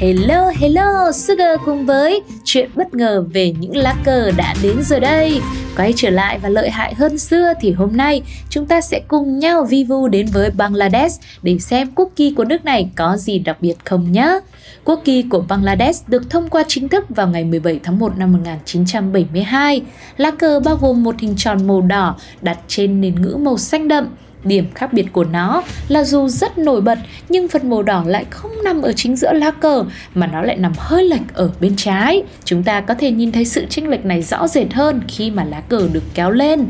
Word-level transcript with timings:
Hello, 0.00 0.52
hello, 0.60 1.12
Sugar 1.12 1.60
cùng 1.64 1.86
với 1.86 2.22
chuyện 2.44 2.70
bất 2.74 2.94
ngờ 2.94 3.24
về 3.32 3.54
những 3.60 3.76
lá 3.76 3.96
cờ 4.04 4.30
đã 4.30 4.54
đến 4.62 4.76
giờ 4.82 5.00
đây. 5.00 5.40
Quay 5.76 5.92
trở 5.96 6.10
lại 6.10 6.38
và 6.38 6.48
lợi 6.48 6.70
hại 6.70 6.94
hơn 6.94 7.18
xưa 7.18 7.52
thì 7.60 7.72
hôm 7.72 7.96
nay 7.96 8.22
chúng 8.50 8.66
ta 8.66 8.80
sẽ 8.80 9.00
cùng 9.08 9.38
nhau 9.38 9.64
vi 9.64 9.84
vu 9.84 10.08
đến 10.08 10.26
với 10.32 10.50
Bangladesh 10.50 11.20
để 11.42 11.58
xem 11.58 11.90
quốc 11.94 12.10
kỳ 12.16 12.34
của 12.36 12.44
nước 12.44 12.64
này 12.64 12.90
có 12.96 13.16
gì 13.16 13.38
đặc 13.38 13.56
biệt 13.60 13.74
không 13.84 14.12
nhé. 14.12 14.40
Quốc 14.84 15.00
kỳ 15.04 15.22
của 15.22 15.44
Bangladesh 15.48 16.08
được 16.08 16.30
thông 16.30 16.48
qua 16.48 16.64
chính 16.68 16.88
thức 16.88 17.04
vào 17.08 17.28
ngày 17.28 17.44
17 17.44 17.80
tháng 17.82 17.98
1 17.98 18.18
năm 18.18 18.32
1972. 18.32 19.82
Lá 20.16 20.30
cờ 20.30 20.60
bao 20.60 20.76
gồm 20.76 21.02
một 21.02 21.14
hình 21.18 21.34
tròn 21.36 21.66
màu 21.66 21.80
đỏ 21.80 22.16
đặt 22.42 22.58
trên 22.68 23.00
nền 23.00 23.22
ngữ 23.22 23.36
màu 23.36 23.58
xanh 23.58 23.88
đậm 23.88 24.08
Điểm 24.44 24.66
khác 24.74 24.92
biệt 24.92 25.06
của 25.12 25.24
nó 25.24 25.62
là 25.88 26.04
dù 26.04 26.28
rất 26.28 26.58
nổi 26.58 26.80
bật 26.80 26.98
nhưng 27.28 27.48
phần 27.48 27.70
màu 27.70 27.82
đỏ 27.82 28.04
lại 28.06 28.24
không 28.30 28.50
nằm 28.64 28.82
ở 28.82 28.92
chính 28.92 29.16
giữa 29.16 29.32
lá 29.32 29.50
cờ 29.50 29.84
mà 30.14 30.26
nó 30.26 30.42
lại 30.42 30.56
nằm 30.56 30.72
hơi 30.76 31.04
lệch 31.04 31.34
ở 31.34 31.50
bên 31.60 31.76
trái. 31.76 32.22
Chúng 32.44 32.62
ta 32.62 32.80
có 32.80 32.94
thể 32.94 33.10
nhìn 33.10 33.32
thấy 33.32 33.44
sự 33.44 33.66
chênh 33.70 33.88
lệch 33.88 34.04
này 34.04 34.22
rõ 34.22 34.48
rệt 34.48 34.72
hơn 34.72 35.00
khi 35.08 35.30
mà 35.30 35.44
lá 35.44 35.60
cờ 35.60 35.88
được 35.92 36.04
kéo 36.14 36.30
lên. 36.30 36.66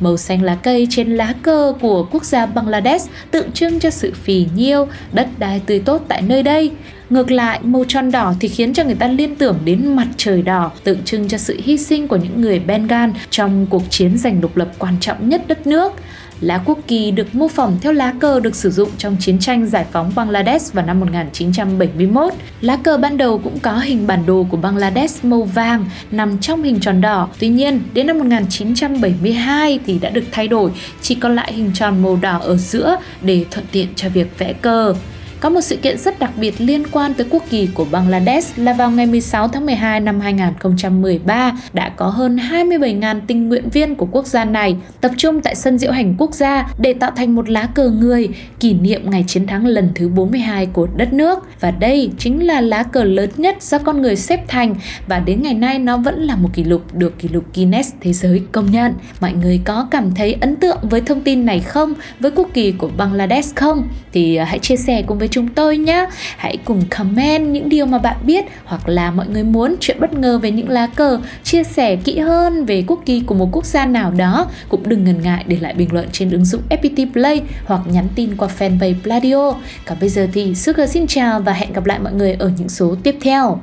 Màu 0.00 0.16
xanh 0.16 0.42
lá 0.42 0.54
cây 0.54 0.86
trên 0.90 1.16
lá 1.16 1.34
cờ 1.42 1.72
của 1.80 2.08
quốc 2.10 2.24
gia 2.24 2.46
Bangladesh 2.46 3.10
tượng 3.30 3.52
trưng 3.52 3.80
cho 3.80 3.90
sự 3.90 4.12
phì 4.22 4.46
nhiêu, 4.54 4.86
đất 5.12 5.28
đai 5.38 5.60
tươi 5.66 5.78
tốt 5.78 6.04
tại 6.08 6.22
nơi 6.22 6.42
đây. 6.42 6.70
Ngược 7.10 7.30
lại, 7.30 7.60
màu 7.62 7.84
tròn 7.88 8.10
đỏ 8.10 8.34
thì 8.40 8.48
khiến 8.48 8.72
cho 8.74 8.84
người 8.84 8.94
ta 8.94 9.08
liên 9.08 9.36
tưởng 9.36 9.58
đến 9.64 9.96
mặt 9.96 10.06
trời 10.16 10.42
đỏ, 10.42 10.70
tượng 10.84 11.02
trưng 11.04 11.28
cho 11.28 11.38
sự 11.38 11.60
hy 11.64 11.78
sinh 11.78 12.08
của 12.08 12.16
những 12.16 12.40
người 12.40 12.58
Bengal 12.58 13.10
trong 13.30 13.66
cuộc 13.70 13.82
chiến 13.90 14.18
giành 14.18 14.40
độc 14.40 14.56
lập 14.56 14.68
quan 14.78 14.94
trọng 15.00 15.28
nhất 15.28 15.42
đất 15.48 15.66
nước. 15.66 15.92
Lá 16.40 16.62
quốc 16.64 16.78
kỳ 16.86 17.10
được 17.10 17.34
mô 17.34 17.48
phỏng 17.48 17.78
theo 17.80 17.92
lá 17.92 18.14
cờ 18.20 18.40
được 18.40 18.56
sử 18.56 18.70
dụng 18.70 18.88
trong 18.98 19.16
chiến 19.20 19.38
tranh 19.38 19.66
giải 19.66 19.86
phóng 19.92 20.12
Bangladesh 20.14 20.72
vào 20.74 20.86
năm 20.86 21.00
1971. 21.00 22.32
Lá 22.60 22.76
cờ 22.76 22.96
ban 22.96 23.16
đầu 23.16 23.38
cũng 23.38 23.58
có 23.58 23.78
hình 23.78 24.06
bản 24.06 24.26
đồ 24.26 24.46
của 24.50 24.56
Bangladesh 24.56 25.24
màu 25.24 25.42
vàng 25.42 25.86
nằm 26.10 26.38
trong 26.38 26.62
hình 26.62 26.80
tròn 26.80 27.00
đỏ. 27.00 27.28
Tuy 27.38 27.48
nhiên, 27.48 27.82
đến 27.92 28.06
năm 28.06 28.18
1972 28.18 29.80
thì 29.86 29.98
đã 29.98 30.10
được 30.10 30.24
thay 30.32 30.48
đổi, 30.48 30.70
chỉ 31.02 31.14
còn 31.14 31.36
lại 31.36 31.52
hình 31.52 31.70
tròn 31.74 32.02
màu 32.02 32.16
đỏ 32.16 32.38
ở 32.38 32.56
giữa 32.56 32.96
để 33.22 33.44
thuận 33.50 33.66
tiện 33.72 33.88
cho 33.96 34.08
việc 34.08 34.38
vẽ 34.38 34.52
cờ. 34.52 34.94
Có 35.44 35.50
một 35.50 35.60
sự 35.60 35.76
kiện 35.76 35.98
rất 35.98 36.18
đặc 36.18 36.30
biệt 36.36 36.54
liên 36.58 36.82
quan 36.92 37.14
tới 37.14 37.26
quốc 37.30 37.42
kỳ 37.50 37.68
của 37.74 37.86
Bangladesh 37.90 38.58
là 38.58 38.72
vào 38.72 38.90
ngày 38.90 39.06
16 39.06 39.48
tháng 39.48 39.66
12 39.66 40.00
năm 40.00 40.20
2013 40.20 41.52
đã 41.72 41.88
có 41.88 42.06
hơn 42.06 42.36
27.000 42.36 43.20
tình 43.26 43.48
nguyện 43.48 43.68
viên 43.68 43.94
của 43.94 44.06
quốc 44.12 44.26
gia 44.26 44.44
này 44.44 44.76
tập 45.00 45.10
trung 45.16 45.40
tại 45.40 45.54
sân 45.54 45.78
diễu 45.78 45.92
hành 45.92 46.14
quốc 46.18 46.34
gia 46.34 46.68
để 46.78 46.94
tạo 46.94 47.10
thành 47.16 47.34
một 47.34 47.48
lá 47.48 47.68
cờ 47.74 47.90
người 47.90 48.28
kỷ 48.60 48.74
niệm 48.74 49.10
ngày 49.10 49.24
chiến 49.26 49.46
thắng 49.46 49.66
lần 49.66 49.88
thứ 49.94 50.08
42 50.08 50.66
của 50.66 50.88
đất 50.96 51.12
nước. 51.12 51.38
Và 51.60 51.70
đây 51.70 52.10
chính 52.18 52.46
là 52.46 52.60
lá 52.60 52.82
cờ 52.82 53.04
lớn 53.04 53.30
nhất 53.36 53.62
do 53.62 53.78
con 53.78 54.02
người 54.02 54.16
xếp 54.16 54.44
thành 54.48 54.74
và 55.06 55.18
đến 55.18 55.42
ngày 55.42 55.54
nay 55.54 55.78
nó 55.78 55.96
vẫn 55.96 56.22
là 56.22 56.36
một 56.36 56.48
kỷ 56.54 56.64
lục 56.64 56.94
được 56.94 57.18
kỷ 57.18 57.28
lục 57.28 57.44
Guinness 57.54 57.92
Thế 58.00 58.12
giới 58.12 58.42
công 58.52 58.70
nhận. 58.70 58.94
Mọi 59.20 59.32
người 59.32 59.60
có 59.64 59.88
cảm 59.90 60.14
thấy 60.14 60.36
ấn 60.40 60.56
tượng 60.56 60.78
với 60.82 61.00
thông 61.00 61.20
tin 61.20 61.46
này 61.46 61.60
không? 61.60 61.94
Với 62.20 62.30
quốc 62.30 62.48
kỳ 62.54 62.72
của 62.72 62.90
Bangladesh 62.96 63.56
không? 63.56 63.88
Thì 64.12 64.36
à, 64.36 64.44
hãy 64.44 64.58
chia 64.58 64.76
sẻ 64.76 65.02
cùng 65.02 65.18
với 65.18 65.28
chúng 65.34 65.48
tôi 65.48 65.76
nhé. 65.76 66.06
Hãy 66.36 66.56
cùng 66.64 66.82
comment 66.90 67.48
những 67.48 67.68
điều 67.68 67.86
mà 67.86 67.98
bạn 67.98 68.16
biết 68.22 68.44
hoặc 68.64 68.88
là 68.88 69.10
mọi 69.10 69.26
người 69.28 69.42
muốn 69.42 69.76
chuyện 69.80 70.00
bất 70.00 70.12
ngờ 70.12 70.38
về 70.38 70.50
những 70.50 70.68
lá 70.68 70.86
cờ, 70.86 71.18
chia 71.44 71.64
sẻ 71.64 71.96
kỹ 71.96 72.18
hơn 72.18 72.64
về 72.64 72.84
quốc 72.86 73.02
kỳ 73.06 73.20
của 73.20 73.34
một 73.34 73.48
quốc 73.52 73.66
gia 73.66 73.86
nào 73.86 74.10
đó 74.10 74.46
cũng 74.68 74.88
đừng 74.88 75.04
ngần 75.04 75.22
ngại 75.22 75.44
để 75.46 75.56
lại 75.60 75.74
bình 75.74 75.92
luận 75.92 76.08
trên 76.12 76.30
ứng 76.30 76.44
dụng 76.44 76.62
FPT 76.70 77.12
Play 77.12 77.42
hoặc 77.64 77.80
nhắn 77.86 78.08
tin 78.14 78.36
qua 78.36 78.48
fanpage 78.58 78.94
Pladio. 79.02 79.54
Còn 79.86 79.98
bây 80.00 80.08
giờ 80.08 80.28
thì 80.32 80.54
Sugar 80.54 80.90
xin 80.90 81.06
chào 81.06 81.40
và 81.40 81.52
hẹn 81.52 81.72
gặp 81.72 81.86
lại 81.86 81.98
mọi 81.98 82.12
người 82.12 82.32
ở 82.32 82.50
những 82.58 82.68
số 82.68 82.96
tiếp 83.02 83.16
theo. 83.20 83.60